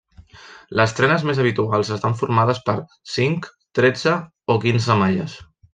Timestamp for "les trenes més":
0.79-1.41